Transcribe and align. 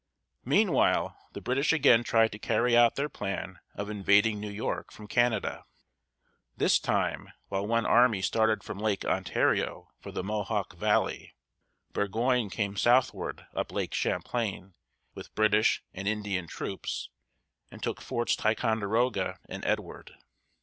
Meanwhile 0.45 1.15
the 1.33 1.41
British 1.41 1.71
again 1.71 2.03
tried 2.03 2.31
to 2.31 2.39
carry 2.39 2.75
out 2.75 2.95
their 2.95 3.07
plan 3.07 3.59
of 3.75 3.87
invading 3.87 4.39
New 4.39 4.49
York 4.49 4.91
from 4.91 5.07
Canada. 5.07 5.63
This 6.57 6.79
time, 6.79 7.31
while 7.49 7.67
one 7.67 7.85
army 7.85 8.23
started 8.23 8.63
from 8.63 8.79
Lake 8.79 9.05
Ontario 9.05 9.91
for 9.99 10.11
the 10.11 10.23
Mo´hawk 10.23 10.73
valley, 10.73 11.35
Burgoyne 11.93 12.49
came 12.49 12.75
southward 12.77 13.45
up 13.53 13.71
Lake 13.71 13.93
Champlain, 13.93 14.73
with 15.13 15.35
British 15.35 15.83
and 15.93 16.07
Indian 16.07 16.47
troops, 16.47 17.11
and 17.69 17.83
took 17.83 18.01
Forts 18.01 18.35
Ticonderoga 18.35 19.37
and 19.47 19.63
Edward. 19.65 20.15